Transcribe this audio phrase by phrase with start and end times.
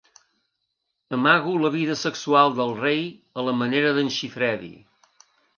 [1.17, 3.05] Amago la vida sexual del rei
[3.43, 4.75] a la manera d'en Siffredi.